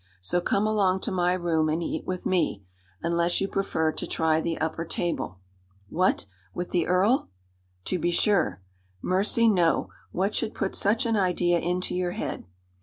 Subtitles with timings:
[0.19, 2.63] So come along to my room and eat with me
[3.03, 5.37] unless you prefer to try the upper table."
[5.89, 6.25] "What!
[6.55, 7.29] with the earl?"
[7.85, 8.63] "To be sure."
[9.03, 9.89] "Mercy, no!
[10.11, 12.45] What should put such an idea into your head?"